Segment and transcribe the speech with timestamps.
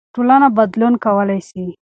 [0.15, 1.65] ټولنه بدلون کولای سي.